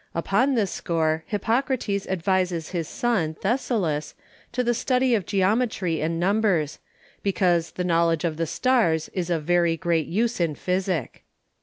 [0.15, 4.15] Upon this score Hippocrates advises his Son Thessalus
[4.51, 6.79] to the study of Geometry and Numbers,
[7.21, 11.23] because the Knowledge of the Stars is of very great use in Physick.